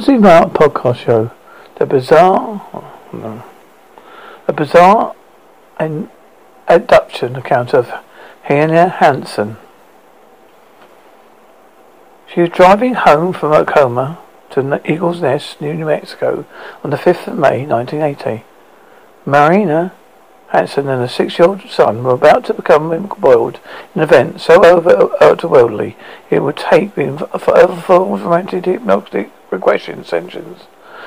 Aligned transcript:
Aussie 0.00 0.18
Mount 0.18 0.54
Podcast 0.54 0.96
Show. 0.96 1.30
The 1.76 1.84
bizarre, 1.84 2.66
oh, 2.72 2.98
no. 3.12 3.42
the 4.46 4.54
bizarre 4.54 5.14
and 5.78 6.08
abduction 6.66 7.36
account 7.36 7.74
of 7.74 7.92
Hannah 8.44 8.88
Hansen. 8.88 9.58
She 12.32 12.40
was 12.40 12.48
driving 12.48 12.94
home 12.94 13.34
from 13.34 13.52
Oklahoma 13.52 14.18
to 14.52 14.80
Eagle's 14.90 15.20
Nest, 15.20 15.60
New 15.60 15.74
Mexico, 15.84 16.46
on 16.82 16.88
the 16.88 16.96
5th 16.96 17.26
of 17.26 17.38
May, 17.38 17.66
1980. 17.66 18.44
Marina 19.26 19.92
Hansen 20.48 20.88
and 20.88 21.02
a 21.02 21.08
six-year-old 21.10 21.68
son 21.68 22.02
were 22.04 22.14
about 22.14 22.46
to 22.46 22.54
become 22.54 22.90
embroiled 22.90 23.60
in 23.94 24.00
an 24.00 24.08
event 24.08 24.40
so 24.40 24.60
otherworldly 24.60 25.94
it 26.30 26.42
would 26.42 26.56
take 26.56 26.94
them 26.94 27.18
forever 27.18 27.74
romantic 27.86 28.64
hypnotic 28.64 29.30
regression 29.50 30.04
sessions, 30.04 30.62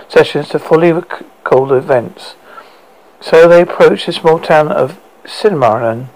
sessions 0.08 0.50
to 0.50 0.60
fully 0.60 0.92
recall 0.92 1.68
the 1.68 1.76
events. 1.76 2.36
So 3.22 3.48
they 3.48 3.62
approached 3.62 4.06
the 4.06 4.14
small 4.14 4.40
town 4.40 4.72
of 4.72 5.00
Cimarron. 5.26 6.10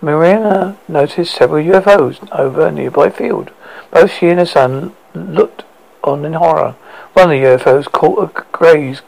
Marina 0.00 0.76
noticed 0.88 1.34
several 1.34 1.64
UFOs 1.64 2.28
over 2.32 2.66
a 2.66 2.72
nearby 2.72 3.08
field. 3.08 3.50
Both 3.90 4.12
she 4.12 4.28
and 4.28 4.38
her 4.38 4.46
son 4.46 4.94
looked 5.14 5.64
on 6.04 6.24
in 6.24 6.34
horror. 6.34 6.76
One 7.12 7.30
of 7.30 7.40
the 7.40 7.46
UFOs 7.46 7.90
caught 7.90 8.36
a 8.36 8.44
graze 8.52 9.02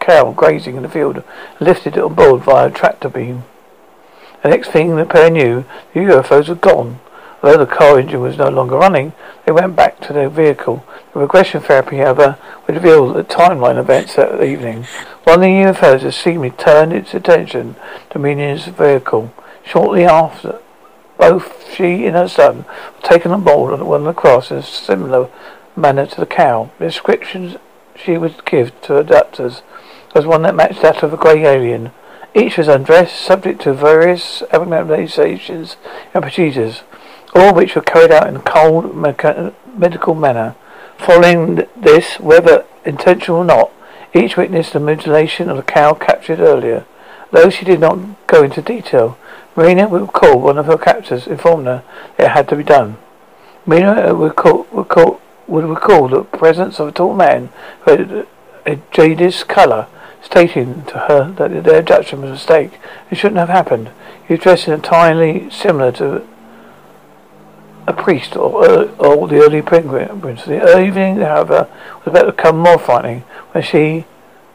cow 0.00 0.32
grazing 0.32 0.76
in 0.76 0.82
the 0.82 0.88
field 0.88 1.16
and 1.16 1.24
lifted 1.60 1.96
it 1.96 2.02
on 2.02 2.14
board 2.14 2.42
via 2.42 2.66
a 2.66 2.70
tractor 2.70 3.08
beam. 3.08 3.44
The 4.42 4.48
next 4.48 4.68
thing 4.70 4.96
the 4.96 5.04
pair 5.04 5.30
knew, 5.30 5.64
the 5.94 6.00
UFOs 6.00 6.48
were 6.48 6.56
gone. 6.56 6.98
Although 7.42 7.58
the 7.58 7.66
car 7.66 7.98
engine 7.98 8.20
was 8.20 8.38
no 8.38 8.48
longer 8.48 8.76
running, 8.76 9.12
they 9.44 9.52
went 9.52 9.74
back 9.74 9.98
to 10.00 10.12
their 10.12 10.28
vehicle. 10.28 10.84
The 11.12 11.20
regression 11.20 11.60
therapy, 11.60 11.96
however, 11.96 12.38
would 12.66 12.76
reveal 12.76 13.12
the 13.12 13.24
timeline 13.24 13.78
events 13.78 14.14
that 14.14 14.42
evening. 14.42 14.84
One 15.24 15.36
of 15.36 15.40
the 15.40 15.46
UFOs 15.46 16.00
had 16.00 16.14
seemingly 16.14 16.50
turned 16.50 16.92
its 16.92 17.14
attention 17.14 17.74
to 18.10 18.18
Mina's 18.18 18.66
vehicle. 18.66 19.34
Shortly 19.64 20.04
after, 20.04 20.60
both 21.18 21.72
she 21.72 22.06
and 22.06 22.14
her 22.14 22.28
son 22.28 22.58
were 22.58 23.08
taken 23.08 23.32
on 23.32 23.42
board 23.42 23.72
on 23.72 23.86
one 23.86 24.00
of 24.00 24.06
the 24.06 24.20
cross 24.20 24.50
in 24.50 24.58
a 24.58 24.62
similar 24.62 25.28
manner 25.74 26.06
to 26.06 26.20
the 26.20 26.26
cow. 26.26 26.70
The 26.78 26.86
descriptions 26.86 27.56
she 27.96 28.16
would 28.18 28.44
give 28.44 28.80
to 28.82 28.96
abductors 28.96 29.62
was 30.14 30.26
one 30.26 30.42
that 30.42 30.54
matched 30.54 30.82
that 30.82 31.02
of 31.02 31.12
a 31.12 31.16
grey 31.16 31.44
alien. 31.44 31.90
Each 32.34 32.56
was 32.56 32.68
undressed, 32.68 33.20
subject 33.20 33.62
to 33.62 33.74
various 33.74 34.42
acclimatizations 34.52 35.76
and 36.14 36.22
procedures, 36.22 36.82
all 37.34 37.54
which 37.54 37.74
were 37.74 37.82
carried 37.82 38.10
out 38.10 38.26
in 38.26 38.36
a 38.36 38.42
cold 38.42 38.94
medical 38.94 40.14
manner. 40.14 40.54
Following 40.98 41.66
this, 41.76 42.20
whether 42.20 42.64
intentional 42.84 43.38
or 43.38 43.44
not, 43.44 43.72
each 44.14 44.36
witnessed 44.36 44.74
the 44.74 44.80
mutilation 44.80 45.48
of 45.48 45.56
the 45.56 45.62
cow 45.62 45.94
captured 45.94 46.40
earlier. 46.40 46.84
Though 47.30 47.48
she 47.48 47.64
did 47.64 47.80
not 47.80 48.26
go 48.26 48.42
into 48.42 48.60
detail, 48.60 49.18
Marina 49.56 49.88
would 49.88 50.02
recall 50.02 50.38
one 50.38 50.58
of 50.58 50.66
her 50.66 50.76
captors 50.76 51.26
informed 51.26 51.66
her 51.66 51.82
it 52.18 52.28
had 52.28 52.48
to 52.48 52.56
be 52.56 52.62
done. 52.62 52.98
Marina 53.64 54.14
would 54.14 54.28
recall, 54.28 54.66
recall, 54.70 55.20
would 55.46 55.64
recall 55.64 56.08
the 56.08 56.24
presence 56.24 56.78
of 56.78 56.88
a 56.88 56.92
tall 56.92 57.14
man 57.14 57.48
who 57.84 57.90
had 57.90 58.12
uh, 58.12 58.24
a 58.66 58.76
jaded 58.92 59.34
colour 59.48 59.88
stating 60.20 60.84
to 60.84 60.98
her 61.08 61.32
that 61.32 61.64
their 61.64 61.80
abduction 61.80 62.20
was 62.20 62.30
a 62.30 62.34
mistake. 62.34 62.78
It 63.10 63.16
shouldn't 63.16 63.38
have 63.38 63.48
happened. 63.48 63.90
He 64.26 64.34
was 64.34 64.42
dressed 64.42 64.68
entirely 64.68 65.50
similar 65.50 65.90
to 65.92 66.26
a 67.86 67.92
priest 67.92 68.36
or, 68.36 68.64
uh, 68.64 68.84
or 68.98 69.28
the 69.28 69.42
early 69.42 69.62
pilgrims. 69.62 70.44
The 70.44 70.80
evening, 70.80 71.16
however, 71.16 71.68
was 71.98 72.06
about 72.06 72.26
to 72.26 72.32
become 72.32 72.58
more 72.58 72.78
frightening 72.78 73.24
than 73.52 73.62
she 73.62 74.06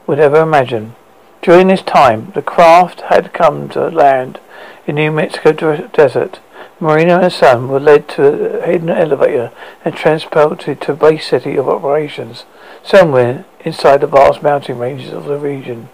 would 0.06 0.20
ever 0.20 0.42
imagine. 0.42 0.96
During 1.42 1.68
this 1.68 1.82
time, 1.82 2.32
the 2.34 2.42
craft 2.42 3.02
had 3.02 3.34
come 3.34 3.70
to 3.70 3.90
land 3.90 4.40
in 4.86 4.96
New 4.96 5.12
Mexico 5.12 5.88
desert. 5.88 6.40
Marina 6.80 7.16
and 7.16 7.24
her 7.24 7.30
son 7.30 7.68
were 7.68 7.80
led 7.80 8.08
to 8.10 8.62
a 8.62 8.66
hidden 8.66 8.90
elevator 8.90 9.52
and 9.84 9.96
transported 9.96 10.80
to 10.82 10.94
base 10.94 11.28
city 11.28 11.56
of 11.56 11.68
operations, 11.68 12.46
somewhere 12.84 13.46
inside 13.62 14.02
the 14.02 14.08
vast 14.08 14.44
mountain 14.44 14.78
ranges 14.78 15.12
of 15.12 15.26
the 15.26 15.38
region. 15.38 15.90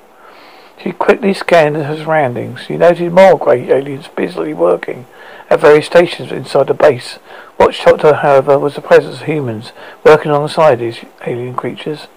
She 0.83 0.91
quickly 0.91 1.33
scanned 1.33 1.77
her 1.77 1.95
surroundings. 1.95 2.59
She 2.61 2.75
noted 2.75 3.13
more 3.13 3.37
great 3.37 3.69
aliens 3.69 4.09
busily 4.09 4.53
working 4.53 5.05
at 5.49 5.61
various 5.61 5.85
stations 5.85 6.29
inside 6.29 6.67
the 6.67 6.73
base. 6.73 7.19
What 7.55 7.73
shocked 7.73 8.01
her, 8.01 8.15
however, 8.15 8.59
was 8.59 8.75
the 8.75 8.81
presence 8.81 9.21
of 9.21 9.27
humans 9.27 9.71
working 10.03 10.31
alongside 10.31 10.79
these 10.79 10.99
alien 11.25 11.55
creatures. 11.55 12.07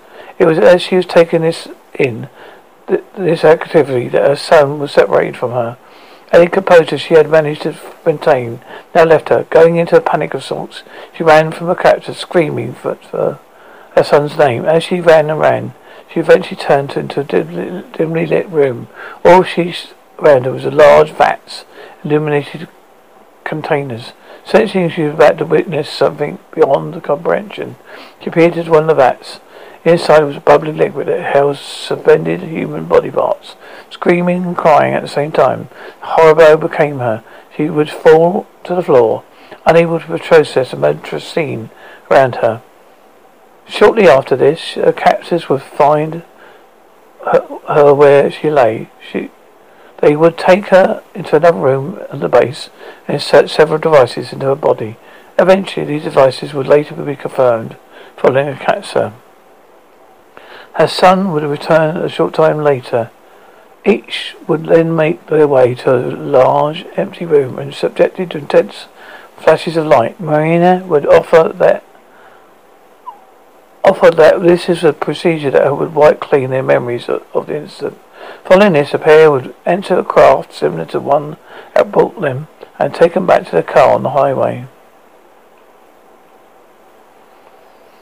It 0.40 0.46
was 0.46 0.58
as 0.58 0.82
she 0.82 0.96
was 0.96 1.06
taking 1.06 1.42
this 1.42 1.68
in, 1.94 2.28
th- 2.88 3.04
this 3.16 3.44
activity, 3.44 4.08
that 4.08 4.26
her 4.26 4.36
son 4.36 4.80
was 4.80 4.90
separated 4.90 5.36
from 5.36 5.52
her. 5.52 5.78
Any 6.32 6.48
composure 6.48 6.98
she 6.98 7.14
had 7.14 7.30
managed 7.30 7.62
to 7.62 7.76
maintain 8.04 8.60
now 8.96 9.04
left 9.04 9.28
her. 9.28 9.44
Going 9.44 9.76
into 9.76 9.96
a 9.96 10.00
panic 10.00 10.34
of 10.34 10.42
sorts, 10.42 10.82
she 11.16 11.22
ran 11.22 11.52
from 11.52 11.68
her 11.68 11.76
captor, 11.76 12.12
screaming 12.12 12.74
for, 12.74 12.96
for 12.96 13.38
her 13.94 14.02
son's 14.02 14.36
name. 14.36 14.64
As 14.64 14.82
she 14.82 15.00
ran 15.00 15.30
and 15.30 15.38
ran, 15.38 15.74
she 16.12 16.20
eventually 16.20 16.56
turned 16.56 16.96
into 16.96 17.20
a 17.20 17.24
dimly, 17.24 17.84
dimly 17.92 18.26
lit 18.26 18.48
room. 18.48 18.88
All 19.24 19.42
she 19.42 19.74
around 20.18 20.44
her 20.44 20.52
was 20.52 20.64
a 20.64 20.70
large 20.70 21.10
vats, 21.10 21.64
illuminated 22.04 22.68
containers. 23.44 24.12
Sensing 24.44 24.88
she 24.88 25.02
was 25.02 25.14
about 25.14 25.38
to 25.38 25.46
witness 25.46 25.90
something 25.90 26.38
beyond 26.54 27.02
comprehension, 27.02 27.76
she 28.22 28.30
peered 28.30 28.56
into 28.56 28.70
one 28.70 28.82
of 28.82 28.88
the 28.88 28.94
vats. 28.94 29.40
Inside 29.84 30.24
was 30.24 30.36
a 30.36 30.40
bubbling 30.40 30.76
liquid 30.76 31.06
that 31.06 31.32
held 31.32 31.58
suspended 31.58 32.42
human 32.42 32.86
body 32.86 33.10
parts. 33.10 33.54
Screaming 33.88 34.44
and 34.44 34.56
crying 34.56 34.94
at 34.94 35.02
the 35.02 35.08
same 35.08 35.30
time, 35.30 35.68
horror 36.00 36.42
overcame 36.42 36.98
her. 36.98 37.22
She 37.56 37.70
would 37.70 37.90
fall 37.90 38.46
to 38.64 38.74
the 38.74 38.82
floor, 38.82 39.22
unable 39.64 40.00
to 40.00 40.18
process 40.18 40.72
the 40.72 40.76
monstrous 40.76 41.26
scene 41.26 41.70
around 42.10 42.36
her. 42.36 42.62
Shortly 43.68 44.08
after 44.08 44.36
this, 44.36 44.74
her 44.74 44.92
captors 44.92 45.48
would 45.48 45.62
find 45.62 46.22
her, 47.24 47.46
her 47.68 47.94
where 47.94 48.30
she 48.30 48.50
lay. 48.50 48.90
She, 49.10 49.30
they 49.98 50.14
would 50.14 50.38
take 50.38 50.66
her 50.66 51.02
into 51.14 51.36
another 51.36 51.58
room 51.58 52.00
at 52.10 52.20
the 52.20 52.28
base 52.28 52.70
and 53.08 53.16
insert 53.16 53.50
several 53.50 53.78
devices 53.78 54.32
into 54.32 54.46
her 54.46 54.54
body. 54.54 54.96
Eventually, 55.38 55.86
these 55.86 56.04
devices 56.04 56.54
would 56.54 56.66
later 56.66 56.94
be 56.94 57.16
confirmed 57.16 57.76
following 58.16 58.48
a 58.48 58.56
capture. 58.56 59.12
Her 60.74 60.86
son 60.86 61.32
would 61.32 61.42
return 61.42 61.96
a 61.96 62.08
short 62.08 62.34
time 62.34 62.58
later. 62.58 63.10
Each 63.84 64.34
would 64.46 64.66
then 64.66 64.94
make 64.94 65.26
their 65.26 65.48
way 65.48 65.74
to 65.76 65.94
a 65.94 66.10
large, 66.10 66.86
empty 66.96 67.24
room 67.24 67.58
and 67.58 67.74
subjected 67.74 68.30
to 68.30 68.38
intense 68.38 68.86
flashes 69.38 69.76
of 69.76 69.86
light. 69.86 70.20
Marina 70.20 70.84
would 70.86 71.06
offer 71.06 71.52
that 71.54 71.82
offered 73.86 74.16
that 74.16 74.42
this 74.42 74.68
is 74.68 74.82
a 74.82 74.92
procedure 74.92 75.50
that 75.52 75.76
would 75.76 75.94
wipe 75.94 76.20
clean 76.20 76.50
their 76.50 76.62
memories 76.62 77.08
of, 77.08 77.46
the 77.46 77.56
incident. 77.56 77.98
Following 78.44 78.72
this, 78.72 78.92
a 78.92 78.98
pair 78.98 79.30
would 79.30 79.54
enter 79.64 79.98
a 79.98 80.04
craft 80.04 80.52
similar 80.52 80.84
to 80.86 80.98
one 80.98 81.36
at 81.74 81.92
them 81.92 82.48
and 82.80 82.92
take 82.92 83.14
them 83.14 83.26
back 83.26 83.44
to 83.46 83.52
their 83.52 83.62
car 83.62 83.94
on 83.94 84.02
the 84.02 84.10
highway. 84.10 84.66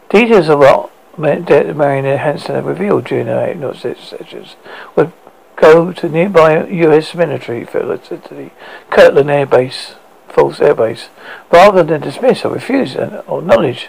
Details 0.08 0.48
of 0.48 0.58
what 0.60 0.90
Marina 1.18 2.16
Hansen 2.16 2.54
had 2.54 2.64
revealed 2.64 3.04
during 3.04 3.26
her 3.26 3.46
hypnosis 3.46 3.98
sessions 4.00 4.56
would 4.96 5.12
go 5.56 5.92
to 5.92 6.08
nearby 6.08 6.66
U.S. 6.66 7.14
military 7.14 7.64
facility, 7.64 8.52
Kirtland 8.90 9.30
Air 9.30 9.46
Base, 9.46 9.94
False 10.28 10.60
Air 10.60 10.74
Base. 10.74 11.08
Rather 11.52 11.82
than 11.82 12.00
dismiss 12.00 12.44
or 12.44 12.54
refuse 12.54 12.96
or 12.96 13.40
acknowledge 13.40 13.88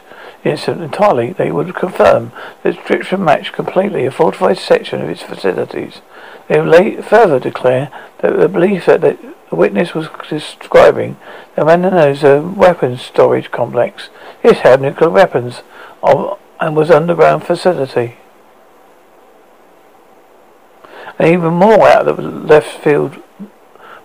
incident 0.52 0.84
entirely, 0.84 1.34
they 1.34 1.52
would 1.52 1.76
confirm 1.76 2.32
that 2.64 2.64
the 2.64 2.74
description 2.74 3.24
matched 3.24 3.54
completely 3.54 4.06
a 4.06 4.12
fortified 4.12 4.58
section 4.58 5.02
of 5.02 5.10
its 5.10 5.22
facilities. 5.22 6.02
They 6.48 6.62
would 6.62 7.06
further 7.06 7.40
declare 7.40 7.92
that 8.20 8.38
the 8.38 8.48
belief 8.48 8.86
that 8.86 9.02
the 9.02 9.18
witness 9.52 9.94
was 9.94 10.10
describing 10.30 11.18
the 11.56 11.64
Manzano 11.64 12.40
um, 12.40 12.56
weapons 12.56 13.02
storage 13.02 13.52
complex. 13.52 14.10
This 14.44 14.60
had 14.60 14.82
nuclear 14.82 15.10
weapons 15.10 15.64
of 16.04 16.40
and 16.60 16.76
was 16.76 16.90
underground 16.90 17.44
facility. 17.44 18.16
And 21.20 21.30
even 21.30 21.54
more 21.54 21.88
out 21.88 22.08
of 22.08 22.18
the 22.18 22.24
left 22.24 22.78
field 22.84 23.22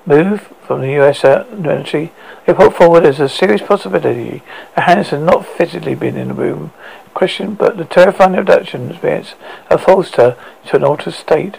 move 0.07 0.53
from 0.67 0.81
the 0.81 0.93
US 1.01 1.25
uh, 1.25 1.47
military, 1.57 2.13
they 2.51 2.57
put 2.57 2.75
forward 2.75 3.05
as 3.05 3.21
a 3.21 3.29
serious 3.29 3.63
possibility 3.63 4.43
that 4.75 4.89
Hansen 4.89 5.25
not 5.25 5.47
physically 5.47 5.95
been 5.95 6.17
in 6.17 6.29
the 6.29 6.35
room 6.35 6.73
question, 7.15 7.55
but 7.55 7.77
the 7.77 7.85
terrifying 7.85 8.35
abduction 8.35 8.91
experience 8.91 9.35
had 9.69 9.81
forced 9.81 10.17
her 10.17 10.37
to 10.67 10.77
an 10.77 10.83
altered 10.83 11.15
state. 11.15 11.59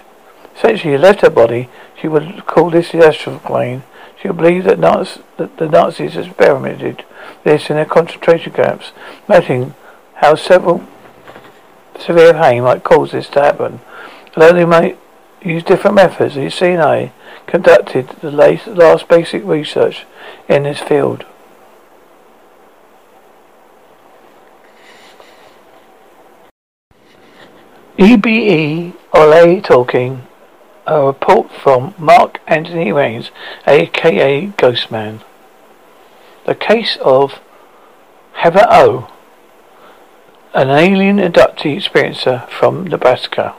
Essentially, 0.53 0.97
left 0.97 1.21
her 1.21 1.29
body, 1.29 1.69
she 1.99 2.09
would 2.09 2.45
call 2.45 2.69
this 2.69 2.91
the 2.91 3.05
astral 3.05 3.39
plane. 3.39 3.83
She 4.21 4.27
would 4.27 4.35
believe 4.35 4.65
that, 4.65 4.79
Nazi, 4.79 5.21
that 5.37 5.55
the 5.55 5.69
Nazis 5.69 6.17
experimented 6.17 7.05
this 7.45 7.69
in 7.69 7.77
their 7.77 7.85
concentration 7.85 8.51
camps, 8.51 8.91
noting 9.29 9.73
how 10.15 10.35
several 10.35 10.85
severe 11.97 12.33
pain 12.33 12.63
might 12.63 12.83
cause 12.83 13.13
this 13.13 13.29
to 13.29 13.41
happen. 13.41 13.79
Although 14.35 14.53
they 14.53 14.65
might 14.65 14.99
use 15.43 15.63
different 15.63 15.95
methods, 15.95 16.35
the 16.35 16.49
CIA 16.49 17.11
conducted 17.47 18.09
the 18.21 18.31
last 18.31 19.07
basic 19.07 19.43
research 19.43 20.05
in 20.47 20.63
this 20.63 20.79
field. 20.79 21.25
EBE 27.97 28.93
Ole 29.13 29.61
talking. 29.61 30.27
A 30.87 31.05
report 31.05 31.51
from 31.51 31.93
Mark 31.99 32.39
Anthony 32.47 32.91
Rains, 32.91 33.29
aka 33.67 34.47
Ghostman. 34.47 35.21
The 36.45 36.55
case 36.55 36.97
of 37.01 37.39
Heather 38.33 38.65
O, 38.69 39.11
an 40.55 40.69
alien 40.69 41.17
abductee 41.17 41.77
experiencer 41.77 42.49
from 42.49 42.87
Nebraska. 42.87 43.53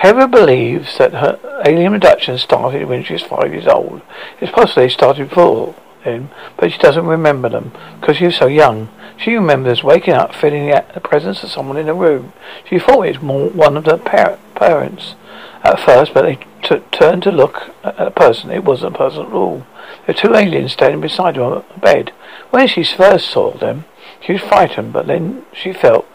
Heather 0.00 0.26
believes 0.26 0.96
that 0.96 1.12
her 1.12 1.38
alien 1.66 1.92
abduction 1.92 2.38
started 2.38 2.88
when 2.88 3.04
she 3.04 3.12
was 3.12 3.22
five 3.22 3.52
years 3.52 3.66
old. 3.66 4.00
It's 4.40 4.50
possible 4.50 4.84
it 4.84 4.92
started 4.92 5.28
before 5.28 5.74
then, 6.06 6.30
but 6.56 6.72
she 6.72 6.78
doesn't 6.78 7.04
remember 7.04 7.50
them 7.50 7.72
because 8.00 8.16
she 8.16 8.24
was 8.24 8.36
so 8.36 8.46
young. 8.46 8.88
She 9.18 9.34
remembers 9.34 9.84
waking 9.84 10.14
up 10.14 10.34
feeling 10.34 10.68
the 10.68 11.00
presence 11.04 11.42
of 11.42 11.50
someone 11.50 11.76
in 11.76 11.84
the 11.84 11.92
room. 11.92 12.32
She 12.64 12.78
thought 12.78 13.02
it 13.02 13.18
was 13.18 13.22
more 13.22 13.50
one 13.50 13.76
of 13.76 13.84
the 13.84 13.98
par- 13.98 14.38
parents 14.54 15.16
at 15.62 15.78
first, 15.78 16.14
but 16.14 16.22
they 16.22 16.36
t- 16.62 16.82
turned 16.90 17.22
to 17.24 17.30
look 17.30 17.70
at 17.84 18.00
a 18.00 18.10
person. 18.10 18.50
It 18.50 18.64
wasn't 18.64 18.94
a 18.94 18.98
person 18.98 19.26
at 19.26 19.32
all. 19.32 19.66
There 20.06 20.14
were 20.14 20.14
two 20.14 20.34
aliens 20.34 20.72
standing 20.72 21.02
beside 21.02 21.36
her 21.36 21.42
on 21.42 21.64
the 21.74 21.78
bed. 21.78 22.14
When 22.48 22.66
she 22.68 22.84
first 22.84 23.28
saw 23.28 23.50
them, 23.50 23.84
she 24.22 24.32
was 24.32 24.40
frightened, 24.40 24.94
but 24.94 25.08
then 25.08 25.44
she 25.52 25.74
felt, 25.74 26.06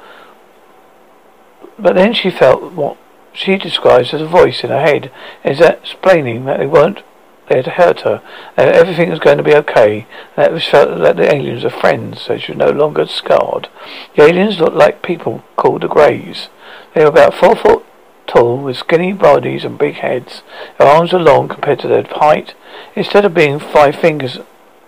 but 1.77 1.93
then 1.93 2.15
she 2.15 2.31
felt 2.31 2.73
what 2.73 2.97
she 3.35 3.57
describes 3.57 4.13
as 4.13 4.21
a 4.21 4.27
voice 4.27 4.63
in 4.63 4.69
her 4.69 4.81
head, 4.81 5.11
is 5.43 5.59
explaining 5.59 6.45
that 6.45 6.59
they 6.59 6.67
weren't 6.67 7.03
there 7.49 7.63
to 7.63 7.69
hurt 7.69 8.01
her, 8.01 8.21
that 8.55 8.73
everything 8.73 9.09
was 9.09 9.19
going 9.19 9.37
to 9.37 9.43
be 9.43 9.55
okay, 9.55 10.07
that 10.35 10.51
it 10.51 10.53
was 10.53 10.65
felt 10.65 10.99
that 10.99 11.17
the 11.17 11.33
aliens 11.33 11.63
were 11.63 11.69
friends, 11.69 12.21
so 12.21 12.37
she 12.37 12.53
was 12.53 12.59
no 12.59 12.71
longer 12.71 13.05
scarred. 13.05 13.67
The 14.15 14.23
aliens 14.23 14.59
looked 14.59 14.75
like 14.75 15.03
people 15.03 15.43
called 15.55 15.81
the 15.81 15.87
Greys. 15.87 16.49
They 16.93 17.03
were 17.03 17.09
about 17.09 17.33
four 17.33 17.55
foot 17.55 17.85
tall, 18.25 18.57
with 18.57 18.77
skinny 18.77 19.13
bodies 19.13 19.63
and 19.63 19.77
big 19.77 19.95
heads. 19.95 20.41
Their 20.79 20.87
arms 20.87 21.13
were 21.13 21.19
long 21.19 21.47
compared 21.47 21.79
to 21.79 21.87
their 21.87 22.03
height. 22.03 22.55
Instead 22.95 23.25
of 23.25 23.33
being 23.33 23.59
five 23.59 23.95
fingers 23.95 24.39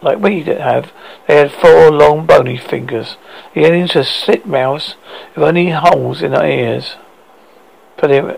like 0.02 0.20
we 0.20 0.42
have, 0.44 0.92
they 1.28 1.36
had 1.36 1.52
four 1.52 1.92
long 1.92 2.26
bony 2.26 2.58
fingers. 2.58 3.18
The 3.54 3.66
aliens 3.66 3.94
had 3.94 4.06
slit 4.06 4.46
mouths 4.48 4.96
with 5.36 5.44
only 5.44 5.70
holes 5.70 6.22
in 6.22 6.32
their 6.32 6.48
ears 6.48 6.96
for 7.98 8.08
their 8.08 8.38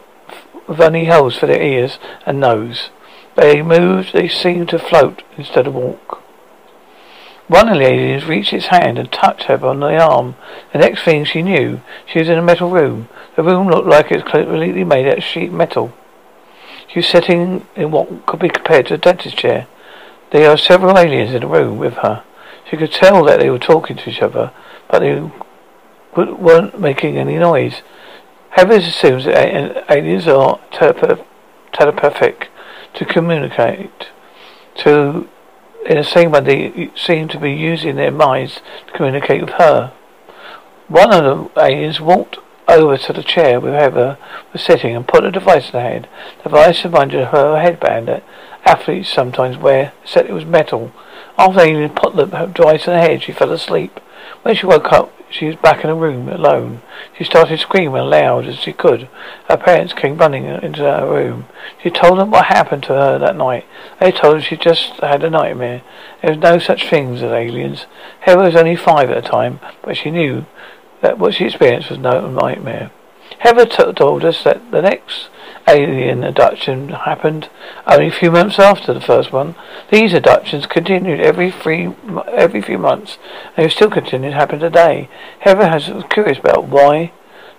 holes 0.67 1.37
for 1.37 1.47
their 1.47 1.61
ears 1.61 1.99
and 2.25 2.39
nose. 2.39 2.89
They 3.35 3.61
moved, 3.61 4.13
they 4.13 4.27
seemed 4.27 4.69
to 4.69 4.79
float 4.79 5.23
instead 5.37 5.67
of 5.67 5.73
walk. 5.73 6.21
One 7.47 7.67
of 7.67 7.79
the 7.79 7.85
aliens 7.85 8.25
reached 8.25 8.53
its 8.53 8.67
hand 8.67 8.99
and 8.99 9.11
touched 9.11 9.43
her 9.43 9.65
on 9.65 9.79
the 9.79 9.97
arm. 9.97 10.35
The 10.71 10.77
next 10.79 11.03
thing 11.03 11.25
she 11.25 11.41
knew, 11.41 11.81
she 12.05 12.19
was 12.19 12.29
in 12.29 12.37
a 12.37 12.43
metal 12.43 12.69
room. 12.69 13.09
The 13.35 13.43
room 13.43 13.67
looked 13.67 13.87
like 13.87 14.11
it 14.11 14.23
was 14.23 14.31
completely 14.31 14.83
made 14.83 15.07
out 15.07 15.17
of 15.17 15.23
sheet 15.23 15.51
metal. 15.51 15.91
She 16.87 16.99
was 16.99 17.07
sitting 17.07 17.65
in 17.75 17.89
what 17.91 18.25
could 18.27 18.39
be 18.39 18.49
compared 18.49 18.87
to 18.87 18.95
a 18.95 18.97
dentist 18.97 19.37
chair. 19.37 19.67
There 20.31 20.49
were 20.49 20.57
several 20.57 20.97
aliens 20.97 21.33
in 21.33 21.41
the 21.41 21.47
room 21.47 21.79
with 21.79 21.95
her. 21.95 22.23
She 22.69 22.77
could 22.77 22.91
tell 22.91 23.23
that 23.25 23.39
they 23.39 23.49
were 23.49 23.57
talking 23.57 23.97
to 23.97 24.09
each 24.09 24.21
other, 24.21 24.51
but 24.87 24.99
they 24.99 25.31
weren't 26.15 26.79
making 26.79 27.17
any 27.17 27.37
noise. 27.37 27.81
Heather 28.51 28.75
assumes 28.75 29.25
that 29.25 29.85
aliens 29.89 30.27
are 30.27 30.59
telepathic 30.71 32.49
to 32.93 33.05
communicate. 33.05 34.07
To, 34.77 35.27
in 35.85 35.97
the 35.97 36.03
same 36.03 36.31
way, 36.31 36.39
they 36.41 36.91
seem 36.95 37.27
to 37.29 37.39
be 37.39 37.51
using 37.51 37.95
their 37.95 38.11
minds 38.11 38.61
to 38.87 38.93
communicate 38.93 39.41
with 39.41 39.51
her. 39.51 39.93
One 40.87 41.13
of 41.13 41.53
the 41.53 41.61
aliens 41.61 42.01
walked 42.01 42.37
over 42.67 42.97
to 42.97 43.13
the 43.13 43.23
chair 43.23 43.59
where 43.59 43.79
Heather 43.79 44.17
was 44.53 44.61
sitting 44.61 44.95
and 44.95 45.07
put 45.07 45.23
a 45.25 45.31
device 45.31 45.67
in 45.67 45.73
her 45.73 45.81
head. 45.81 46.07
The 46.37 46.49
device 46.49 46.83
reminded 46.83 47.27
her 47.27 47.37
of 47.37 47.55
a 47.55 47.61
headband 47.61 48.07
that 48.07 48.23
athletes 48.65 49.09
sometimes 49.09 49.57
wear, 49.57 49.93
except 50.03 50.29
it 50.29 50.33
was 50.33 50.45
metal. 50.45 50.91
After 51.37 51.61
alien 51.61 51.91
put 51.91 52.15
the 52.15 52.25
device 52.25 52.87
in 52.87 52.93
her 52.93 52.99
head, 52.99 53.23
she 53.23 53.31
fell 53.31 53.51
asleep. 53.51 53.99
When 54.41 54.55
she 54.55 54.65
woke 54.65 54.91
up, 54.91 55.11
she 55.29 55.45
was 55.45 55.55
back 55.57 55.83
in 55.83 55.89
her 55.89 55.95
room 55.95 56.27
alone. 56.27 56.81
She 57.17 57.23
started 57.23 57.59
screaming 57.59 58.03
loud 58.03 58.45
as 58.45 58.57
she 58.57 58.73
could. 58.73 59.07
Her 59.47 59.57
parents 59.57 59.93
came 59.93 60.17
running 60.17 60.45
into 60.45 60.81
her 60.81 61.07
room. 61.07 61.45
She 61.81 61.89
told 61.89 62.19
them 62.19 62.31
what 62.31 62.45
happened 62.45 62.83
to 62.83 62.93
her 62.93 63.19
that 63.19 63.35
night. 63.35 63.65
They 63.99 64.11
told 64.11 64.35
her 64.37 64.41
she 64.41 64.57
just 64.57 64.93
had 65.01 65.23
a 65.23 65.29
nightmare. 65.29 65.83
There 66.21 66.31
was 66.31 66.39
no 66.39 66.57
such 66.57 66.89
things 66.89 67.21
as 67.21 67.31
aliens. 67.31 67.85
Heather 68.21 68.43
was 68.43 68.55
only 68.55 68.75
five 68.75 69.09
at 69.11 69.23
the 69.23 69.29
time, 69.29 69.59
but 69.83 69.97
she 69.97 70.11
knew 70.11 70.45
that 71.01 71.19
what 71.19 71.35
she 71.35 71.45
experienced 71.45 71.89
was 71.89 71.99
no 71.99 72.29
nightmare. 72.29 72.91
Heather 73.39 73.65
t- 73.65 73.93
told 73.93 74.25
us 74.25 74.43
that 74.43 74.71
the 74.71 74.81
next 74.81 75.29
alien 75.71 76.23
abduction 76.23 76.89
happened 76.89 77.49
only 77.87 78.07
a 78.07 78.11
few 78.11 78.31
months 78.31 78.59
after 78.59 78.93
the 78.93 79.01
first 79.01 79.31
one. 79.31 79.55
These 79.91 80.13
abductions 80.13 80.65
continued 80.65 81.19
every 81.19 81.51
three, 81.51 81.93
every 82.31 82.61
few 82.61 82.77
months, 82.77 83.17
and 83.55 83.65
they 83.65 83.69
still 83.69 83.89
continue 83.89 84.29
to 84.29 84.35
happen 84.35 84.59
today. 84.59 85.09
Heather 85.39 85.67
has 85.67 85.89
was 85.89 86.03
curious 86.09 86.39
about 86.39 86.67
why 86.67 87.11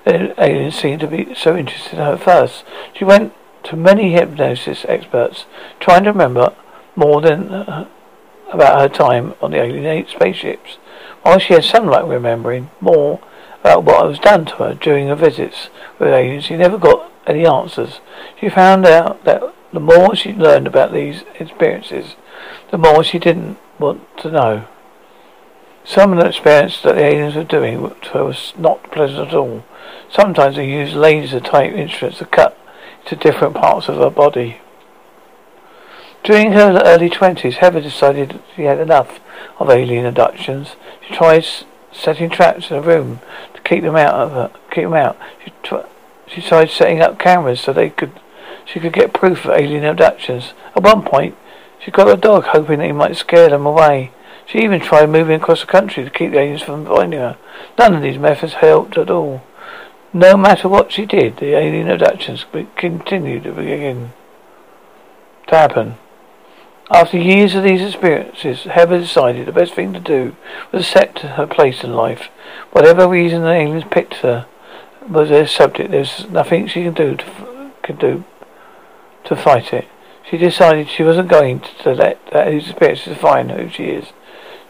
the 0.04 0.34
aliens 0.42 0.76
seemed 0.76 1.00
to 1.00 1.06
be 1.06 1.34
so 1.34 1.56
interested 1.56 1.94
in 1.94 1.98
her 1.98 2.16
first. 2.16 2.64
She 2.94 3.04
went 3.04 3.32
to 3.64 3.76
many 3.76 4.12
hypnosis 4.12 4.84
experts, 4.88 5.46
trying 5.78 6.04
to 6.04 6.12
remember 6.12 6.54
more 6.96 7.20
than 7.20 7.52
uh, 7.52 7.88
about 8.52 8.80
her 8.80 8.88
time 8.88 9.34
on 9.40 9.50
the 9.50 9.62
alien 9.62 10.06
spaceships. 10.06 10.78
While 11.22 11.38
she 11.38 11.54
had 11.54 11.64
some 11.64 11.86
luck 11.86 12.08
remembering 12.08 12.70
more 12.80 13.20
about 13.60 13.84
what 13.84 14.06
was 14.06 14.18
done 14.18 14.46
to 14.46 14.54
her 14.56 14.74
during 14.74 15.08
her 15.08 15.14
visits 15.14 15.68
with 15.98 16.08
aliens, 16.08 16.44
she 16.44 16.56
never 16.56 16.78
got 16.78 17.09
any 17.30 17.46
answers. 17.46 18.00
She 18.38 18.48
found 18.48 18.84
out 18.86 19.24
that 19.24 19.42
the 19.72 19.80
more 19.80 20.14
she 20.14 20.32
learned 20.32 20.66
about 20.66 20.92
these 20.92 21.22
experiences, 21.38 22.16
the 22.70 22.78
more 22.78 23.02
she 23.04 23.18
didn't 23.18 23.58
want 23.78 24.02
to 24.18 24.30
know. 24.30 24.66
Some 25.84 26.12
of 26.12 26.18
the 26.18 26.28
experiences 26.28 26.82
that 26.82 26.96
the 26.96 27.04
aliens 27.04 27.34
were 27.34 27.44
doing 27.44 27.90
her 28.12 28.24
was 28.24 28.52
not 28.58 28.90
pleasant 28.90 29.28
at 29.28 29.34
all. 29.34 29.64
Sometimes 30.10 30.56
they 30.56 30.68
used 30.68 30.94
laser 30.94 31.40
type 31.40 31.72
instruments 31.72 32.18
to 32.18 32.26
cut 32.26 32.58
to 33.06 33.16
different 33.16 33.54
parts 33.54 33.88
of 33.88 33.96
her 33.96 34.10
body. 34.10 34.60
During 36.22 36.52
her 36.52 36.82
early 36.84 37.08
twenties, 37.08 37.56
Heather 37.56 37.80
decided 37.80 38.42
she 38.54 38.64
had 38.64 38.78
enough 38.78 39.20
of 39.58 39.70
alien 39.70 40.04
abductions. 40.04 40.76
She 41.06 41.14
tried 41.14 41.46
setting 41.92 42.28
traps 42.28 42.70
in 42.70 42.76
a 42.76 42.82
room 42.82 43.20
to 43.54 43.60
keep 43.62 43.82
them 43.82 43.96
out 43.96 44.14
of 44.14 44.32
her, 44.32 44.50
keep 44.70 44.84
them 44.84 44.94
out. 44.94 45.16
She 45.42 45.52
she 46.30 46.40
tried 46.40 46.70
setting 46.70 47.02
up 47.02 47.18
cameras 47.18 47.60
so 47.60 47.72
they 47.72 47.90
could 47.90 48.12
she 48.64 48.78
could 48.78 48.92
get 48.92 49.12
proof 49.12 49.44
of 49.44 49.50
alien 49.50 49.84
abductions. 49.84 50.54
At 50.76 50.82
one 50.82 51.02
point, 51.02 51.36
she 51.80 51.90
got 51.90 52.08
a 52.08 52.16
dog 52.16 52.44
hoping 52.44 52.78
that 52.78 52.86
he 52.86 52.92
might 52.92 53.16
scare 53.16 53.48
them 53.48 53.66
away. 53.66 54.12
She 54.46 54.58
even 54.58 54.80
tried 54.80 55.10
moving 55.10 55.40
across 55.40 55.60
the 55.60 55.66
country 55.66 56.04
to 56.04 56.10
keep 56.10 56.32
the 56.32 56.38
aliens 56.38 56.62
from 56.62 56.86
finding 56.86 57.20
her. 57.20 57.36
None 57.78 57.94
of 57.94 58.02
these 58.02 58.18
methods 58.18 58.54
helped 58.54 58.96
at 58.96 59.10
all. 59.10 59.42
No 60.12 60.36
matter 60.36 60.68
what 60.68 60.92
she 60.92 61.06
did, 61.06 61.36
the 61.36 61.54
alien 61.54 61.88
abductions 61.88 62.44
continued 62.76 63.44
to 63.44 63.52
begin 63.52 64.12
to 65.46 65.56
happen. 65.56 65.96
After 66.90 67.16
years 67.16 67.54
of 67.54 67.62
these 67.62 67.82
experiences, 67.82 68.64
Heather 68.64 68.98
decided 68.98 69.46
the 69.46 69.52
best 69.52 69.74
thing 69.74 69.92
to 69.92 70.00
do 70.00 70.34
was 70.72 70.82
accept 70.82 71.20
her 71.20 71.46
place 71.46 71.84
in 71.84 71.94
life. 71.94 72.28
Whatever 72.72 73.08
reason 73.08 73.42
the 73.42 73.52
aliens 73.52 73.84
picked 73.88 74.14
her, 74.14 74.46
was 75.10 75.28
their 75.28 75.46
subject. 75.46 75.90
There's 75.90 76.28
nothing 76.30 76.66
she 76.66 76.84
can 76.84 76.94
do 76.94 77.16
to 77.84 77.92
do 77.92 78.24
to 79.24 79.36
fight 79.36 79.72
it. 79.72 79.88
She 80.28 80.38
decided 80.38 80.88
she 80.88 81.02
wasn't 81.02 81.28
going 81.28 81.60
to 81.82 81.92
let 81.92 82.24
that 82.32 82.48
experience 82.48 83.04
define 83.04 83.48
who 83.48 83.68
she 83.68 83.84
is. 83.84 84.12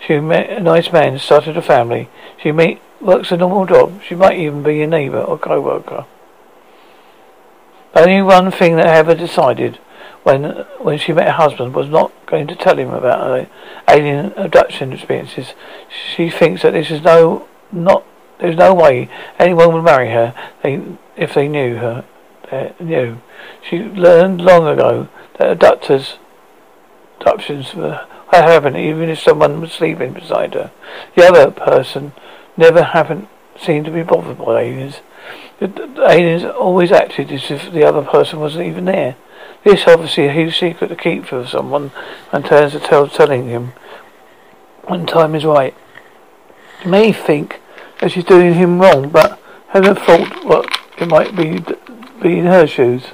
She 0.05 0.19
met 0.19 0.49
a 0.49 0.61
nice 0.61 0.91
man, 0.91 1.19
started 1.19 1.57
a 1.57 1.63
family. 1.63 2.09
She 2.43 2.53
meet, 2.53 2.81
works 3.01 3.31
a 3.31 3.37
normal 3.37 3.67
job. 3.67 4.01
She 4.03 4.15
might 4.15 4.39
even 4.39 4.63
be 4.63 4.81
a 4.81 4.87
neighbour 4.87 5.21
or 5.21 5.39
co-worker. 5.39 6.07
Only 7.95 8.23
one 8.23 8.51
thing 8.51 8.77
that 8.77 8.87
Heather 8.87 9.15
decided 9.15 9.79
when 10.23 10.45
when 10.79 10.99
she 10.99 11.13
met 11.13 11.27
her 11.27 11.33
husband 11.33 11.75
was 11.75 11.89
not 11.89 12.13
going 12.27 12.47
to 12.47 12.55
tell 12.55 12.79
him 12.79 12.91
about 12.91 13.27
her 13.27 13.51
alien 13.89 14.33
abduction 14.35 14.93
experiences. 14.93 15.55
She 16.15 16.31
thinks 16.31 16.63
that 16.63 16.73
this 16.73 16.91
is 16.91 17.03
no 17.03 17.49
not 17.73 18.05
there's 18.41 18.57
no 18.57 18.75
way 18.75 19.09
anyone 19.39 19.73
would 19.75 19.85
marry 19.85 20.11
her 20.11 20.35
if 21.17 21.35
they 21.35 21.49
knew 21.49 21.77
her. 21.77 22.05
They 22.51 22.75
knew. 22.81 23.21
She 23.63 23.79
learned 23.79 24.41
long 24.41 24.67
ago 24.67 25.09
that 25.39 25.51
abductors, 25.51 26.19
abductions 27.19 27.75
were 27.75 28.07
happen 28.33 28.77
even 28.77 29.09
if 29.09 29.19
someone 29.21 29.61
was 29.61 29.73
sleeping 29.73 30.13
beside 30.13 30.55
her. 30.55 30.71
The 31.17 31.27
other 31.27 31.51
person 31.51 32.13
never 32.57 32.83
happened 32.83 33.29
seem 33.59 33.85
to 33.85 33.91
be 33.91 34.03
bothered 34.03 34.39
by 34.39 34.63
aliens. 34.63 35.01
The, 35.59 35.67
the 35.67 36.07
aliens 36.09 36.45
always 36.45 36.93
acted 36.93 37.31
as 37.33 37.51
if 37.51 37.73
the 37.73 37.85
other 37.85 38.03
person 38.03 38.41
wasn't 38.41 38.67
even 38.67 38.87
there. 38.87 39.17
This 39.65 39.87
obviously 39.87 40.27
a 40.27 40.33
huge 40.33 40.59
secret 40.59 40.89
to 40.89 40.97
keep 40.97 41.27
for 41.27 41.47
someone 41.47 41.93
and 42.33 42.45
turns 42.45 42.73
to 42.73 42.81
tell 42.81 43.09
telling 43.09 43.49
him 43.49 43.73
when 44.85 45.07
time 45.07 45.35
is 45.35 45.45
right. 45.45 45.75
You 46.85 46.91
may 46.91 47.13
think 47.13 47.61
that 48.01 48.11
she's 48.11 48.25
doing 48.25 48.55
him 48.55 48.81
wrong, 48.81 49.09
but 49.09 49.39
hasn't 49.69 49.99
thought 50.01 50.45
what 50.45 50.79
it 50.99 51.09
might 51.09 51.37
be 51.37 51.61
be 52.21 52.39
in 52.39 52.47
her 52.47 52.67
shoes. 52.67 53.05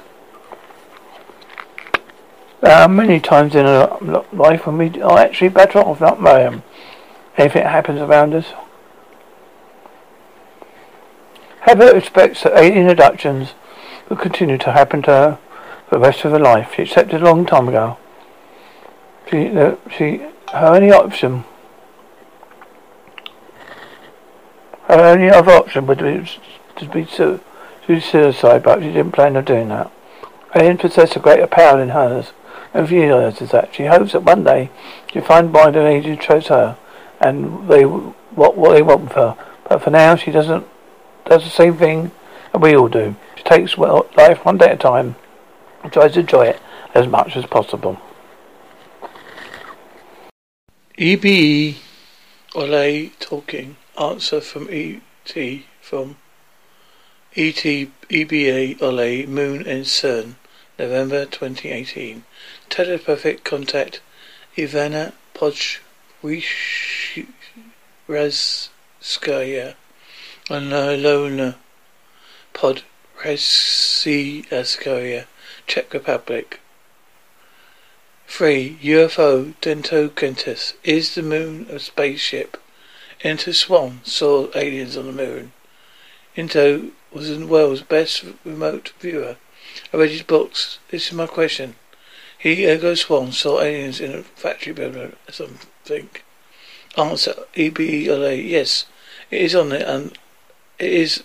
There 2.61 2.75
are 2.75 2.87
many 2.87 3.19
times 3.19 3.55
in 3.55 3.65
our 3.65 4.25
life 4.33 4.65
when 4.65 4.77
we 4.77 5.01
are 5.01 5.19
actually 5.19 5.49
better 5.49 5.79
off 5.79 6.01
not 6.01 6.21
marrying 6.21 6.63
anything 7.37 7.63
that 7.63 7.71
happens 7.71 8.01
around 8.01 8.33
us. 8.33 8.47
Heather 11.61 11.95
expects 11.95 12.43
that 12.43 12.57
alien 12.57 12.89
abductions 12.89 13.53
will 14.09 14.17
continue 14.17 14.57
to 14.57 14.71
happen 14.71 15.01
to 15.03 15.11
her 15.11 15.39
for 15.87 15.95
the 15.95 16.01
rest 16.01 16.25
of 16.25 16.31
her 16.31 16.39
life. 16.39 16.73
She 16.75 16.83
accepted 16.83 17.21
a 17.21 17.25
long 17.25 17.45
time 17.45 17.67
ago. 17.67 17.97
She, 19.29 19.49
uh, 19.49 19.75
she, 19.95 20.17
her 20.53 20.67
only 20.67 20.91
option, 20.91 21.43
her 24.87 25.01
only 25.01 25.29
other 25.29 25.51
option 25.51 25.85
would 25.87 25.99
be 25.99 26.29
to 26.77 26.85
be 26.85 27.05
to, 27.05 27.39
suicide, 27.87 28.63
but 28.63 28.81
she 28.81 28.87
didn't 28.87 29.11
plan 29.11 29.37
on 29.37 29.45
doing 29.45 29.69
that. 29.69 29.91
Alien 30.55 30.77
possess 30.77 31.15
a 31.15 31.19
greater 31.19 31.47
power 31.47 31.77
than 31.77 31.89
hers, 31.89 32.31
and 32.73 32.89
realizes 32.89 33.51
that. 33.51 33.73
She 33.73 33.85
hopes 33.85 34.13
that 34.13 34.23
one 34.23 34.43
day 34.43 34.69
she'll 35.11 35.23
find 35.23 35.51
by 35.51 35.71
the 35.71 35.85
age 35.85 36.05
who 36.05 36.15
chose 36.15 36.47
her, 36.47 36.77
and 37.19 37.67
they 37.67 37.83
what 37.83 38.57
what 38.57 38.73
they 38.73 38.81
want 38.81 39.01
with 39.01 39.13
her. 39.13 39.37
But 39.67 39.81
for 39.81 39.89
now, 39.89 40.15
she 40.15 40.31
doesn't 40.31 40.65
does 41.25 41.43
the 41.43 41.49
same 41.49 41.77
thing 41.77 42.11
that 42.51 42.61
we 42.61 42.75
all 42.75 42.87
do. 42.87 43.15
She 43.35 43.43
takes 43.43 43.77
well, 43.77 44.07
life 44.15 44.45
one 44.45 44.57
day 44.57 44.67
at 44.67 44.73
a 44.73 44.77
time 44.77 45.15
and 45.83 45.91
tries 45.91 46.13
to 46.13 46.21
enjoy 46.21 46.47
it 46.47 46.59
as 46.93 47.07
much 47.07 47.35
as 47.35 47.45
possible. 47.45 47.99
EBE 50.97 51.75
Ole 52.55 53.11
talking. 53.19 53.75
Answer 53.99 54.41
from 54.41 54.67
ET 54.69 55.01
from 55.81 56.17
ET 57.35 57.55
EBA 57.55 58.79
Ole 58.79 59.25
Moon 59.25 59.65
and 59.65 59.87
CERN 59.87 60.35
November 60.77 61.25
2018 61.25 62.23
Telepathic 62.69 63.43
contact 63.43 64.01
Ivana 64.55 65.13
Podhrázská 65.33 65.73
Alona 70.47 71.55
Podrazskaya 72.53 75.25
Czech 75.65 75.91
Republic 75.91 76.59
3. 78.27 78.77
UFO 78.83 79.53
Dentogentis 79.61 80.73
Is 80.83 81.15
the 81.15 81.23
moon 81.23 81.65
a 81.71 81.79
spaceship? 81.79 82.57
Ingo 83.23 83.53
Swann 83.53 84.01
saw 84.03 84.47
aliens 84.53 84.95
on 84.95 85.07
the 85.07 85.11
moon. 85.11 85.51
Ingo 86.35 86.91
was 87.11 87.29
in 87.31 87.41
the 87.41 87.47
world's 87.47 87.81
best 87.81 88.23
remote 88.45 88.93
viewer. 88.99 89.37
I 89.91 89.97
read 89.97 90.11
his 90.11 90.21
books. 90.21 90.77
This 90.89 91.07
is 91.07 91.13
my 91.13 91.25
question. 91.25 91.75
He, 92.37 92.57
Ingo 92.57 92.95
Swann, 92.95 93.31
saw 93.31 93.59
aliens 93.59 93.99
in 93.99 94.13
a 94.13 94.21
factory 94.21 94.73
building 94.73 95.15
something. 95.31 96.09
Answer, 96.95 97.33
EBLA, 97.55 98.47
yes. 98.47 98.85
It 99.31 99.41
is 99.41 99.55
on 99.55 99.71
it, 99.71 99.81
and 99.81 100.17
it 100.77 100.93
is 100.93 101.23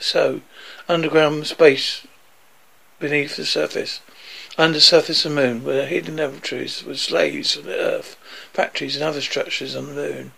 so. 0.00 0.40
Underground 0.88 1.46
space 1.46 2.06
beneath 2.98 3.36
the 3.36 3.46
surface. 3.46 4.00
Under 4.58 4.80
surface 4.80 5.24
of 5.24 5.34
the 5.34 5.40
moon, 5.40 5.64
where 5.64 5.86
hidden 5.86 6.16
laboratories 6.16 6.82
with 6.82 6.98
slaves 6.98 7.54
from 7.54 7.64
the 7.64 7.78
earth, 7.78 8.16
factories 8.52 8.96
and 8.96 9.04
other 9.04 9.20
structures 9.20 9.74
on 9.76 9.86
the 9.86 9.92
moon. 9.92 10.32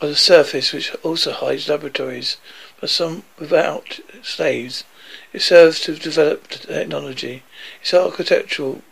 On 0.00 0.08
the 0.08 0.16
surface, 0.16 0.72
which 0.72 0.94
also 1.02 1.32
hides 1.32 1.68
laboratories, 1.68 2.36
but 2.80 2.90
some 2.90 3.24
without 3.38 4.00
slaves. 4.22 4.84
It 5.32 5.42
serves 5.42 5.80
to 5.80 5.94
develop 5.96 6.48
technology. 6.48 7.42
It's 7.82 7.92
architectural. 7.92 8.82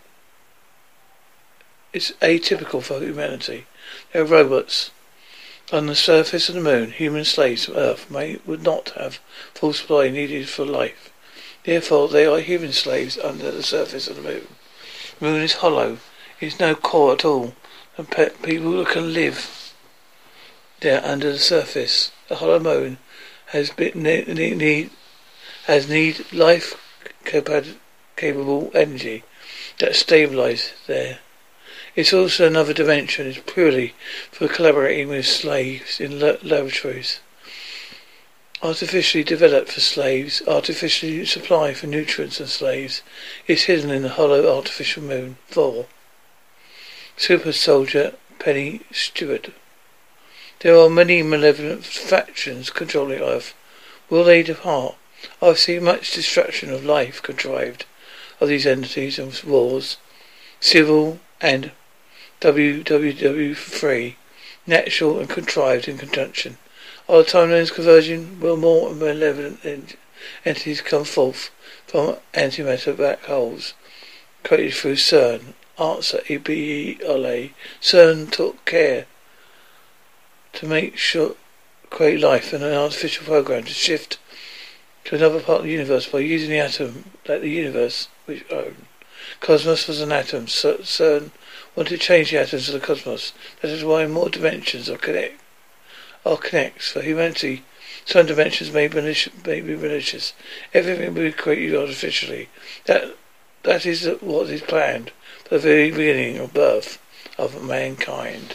It's 1.92 2.12
atypical 2.20 2.82
for 2.82 3.00
humanity. 3.00 3.66
They 4.12 4.20
are 4.20 4.24
robots. 4.24 4.90
On 5.70 5.86
the 5.86 5.94
surface 5.94 6.48
of 6.48 6.54
the 6.54 6.60
moon, 6.60 6.92
human 6.92 7.24
slaves 7.24 7.66
from 7.66 7.76
Earth 7.76 8.10
may 8.10 8.38
would 8.46 8.62
not 8.62 8.90
have 8.90 9.20
full 9.54 9.72
supply 9.72 10.08
needed 10.08 10.48
for 10.48 10.64
life. 10.64 11.12
Therefore, 11.64 12.08
they 12.08 12.24
are 12.24 12.40
human 12.40 12.72
slaves 12.72 13.18
under 13.18 13.50
the 13.50 13.62
surface 13.62 14.08
of 14.08 14.16
the 14.16 14.22
moon. 14.22 14.48
The 15.18 15.26
moon 15.26 15.42
is 15.42 15.54
hollow. 15.54 15.98
It 16.40 16.46
is 16.46 16.60
no 16.60 16.74
core 16.74 17.12
at 17.12 17.24
all. 17.24 17.54
And 17.98 18.08
people 18.08 18.70
who 18.70 18.84
can 18.84 19.12
live 19.12 19.74
there 20.80 21.04
under 21.04 21.32
the 21.32 21.38
surface. 21.38 22.12
The 22.28 22.36
hollow 22.36 22.60
moon 22.60 22.98
has 23.46 23.70
been 23.70 24.02
need, 24.02 24.90
has 25.66 25.88
need 25.88 26.24
life 26.32 26.80
capable 27.24 28.70
energy 28.72 29.24
that 29.80 29.92
stabilizes 29.92 30.70
there. 30.86 31.18
It's 31.96 32.12
also 32.12 32.46
another 32.46 32.72
dimension. 32.72 33.26
It's 33.26 33.52
purely 33.52 33.94
for 34.30 34.46
collaborating 34.46 35.08
with 35.08 35.26
slaves 35.26 35.98
in 35.98 36.20
laboratories. 36.20 37.18
Artificially 38.62 39.24
developed 39.24 39.72
for 39.72 39.80
slaves, 39.80 40.40
artificially 40.46 41.26
supplied 41.26 41.76
for 41.76 41.88
nutrients 41.88 42.38
and 42.38 42.48
slaves, 42.48 43.02
is 43.48 43.64
hidden 43.64 43.90
in 43.90 44.02
the 44.02 44.10
hollow 44.10 44.56
artificial 44.56 45.02
moon. 45.02 45.38
4. 45.48 45.86
Super 47.18 47.50
Soldier 47.50 48.14
Penny 48.38 48.82
Stewart. 48.92 49.50
There 50.60 50.76
are 50.76 50.88
many 50.88 51.20
malevolent 51.24 51.84
factions 51.84 52.70
controlling 52.70 53.20
Earth. 53.20 53.54
Will 54.08 54.22
they 54.22 54.44
depart? 54.44 54.94
I've 55.42 55.58
seen 55.58 55.82
much 55.82 56.14
destruction 56.14 56.72
of 56.72 56.84
life 56.84 57.20
contrived 57.20 57.86
of 58.40 58.48
these 58.48 58.68
entities 58.68 59.18
and 59.18 59.34
wars, 59.42 59.96
civil 60.60 61.18
and 61.40 61.72
WWW3, 62.40 64.14
natural 64.64 65.18
and 65.18 65.28
contrived 65.28 65.88
in 65.88 65.98
conjunction. 65.98 66.56
Our 67.08 67.24
timeline's 67.24 67.72
conversion 67.72 68.38
will 68.38 68.56
more 68.56 68.94
malevolent 68.94 69.96
entities 70.44 70.82
come 70.82 71.02
forth 71.02 71.50
from 71.84 72.18
antimatter 72.32 72.96
black 72.96 73.24
holes 73.24 73.74
created 74.44 74.74
through 74.74 74.96
CERN. 74.96 75.54
Answer 75.78 76.22
EBELA. 76.28 77.50
CERN 77.80 78.32
took 78.32 78.64
care 78.64 79.06
to 80.54 80.66
make 80.66 80.96
sure 80.96 81.36
create 81.88 82.20
life 82.20 82.52
and 82.52 82.64
an 82.64 82.74
artificial 82.74 83.24
program 83.24 83.62
to 83.62 83.72
shift 83.72 84.18
to 85.04 85.14
another 85.14 85.40
part 85.40 85.60
of 85.60 85.64
the 85.66 85.70
universe 85.70 86.08
by 86.08 86.18
using 86.18 86.50
the 86.50 86.58
atom 86.58 87.12
like 87.28 87.42
the 87.42 87.50
universe 87.50 88.08
which 88.26 88.44
own. 88.50 88.86
Cosmos 89.40 89.86
was 89.86 90.00
an 90.00 90.10
atom. 90.10 90.46
CERN 90.46 91.30
wanted 91.76 91.90
to 91.90 91.98
change 91.98 92.32
the 92.32 92.40
atoms 92.40 92.68
of 92.68 92.74
the 92.74 92.84
cosmos. 92.84 93.32
That 93.62 93.70
is 93.70 93.84
why 93.84 94.04
more 94.06 94.28
dimensions 94.28 94.90
are 94.90 94.98
connect 94.98 95.40
are 96.26 96.36
connects 96.36 96.90
for 96.90 97.02
humanity. 97.02 97.62
Some 98.04 98.26
dimensions 98.26 98.72
may 98.72 98.88
be 98.88 99.00
may 99.46 99.60
be 99.60 99.76
malicious. 99.76 100.32
Everything 100.74 101.14
will 101.14 101.22
be 101.22 101.32
created 101.32 101.76
artificially. 101.76 102.48
That 102.86 103.14
that 103.62 103.86
is 103.86 104.06
what 104.20 104.50
is 104.50 104.62
planned 104.62 105.12
the 105.50 105.58
very 105.58 105.90
beginning 105.90 106.36
of 106.38 106.52
birth 106.52 106.98
of 107.38 107.62
mankind. 107.64 108.54